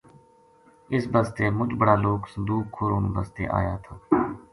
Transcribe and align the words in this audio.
اس 0.93 1.03
بسطے 1.13 1.45
مچ 1.57 1.71
بڑا 1.79 1.95
لوک 2.03 2.21
صندوق 2.33 2.63
کھولن 2.75 3.05
بسطے 3.15 3.43
آیا 3.59 3.75
تھا 3.83 3.93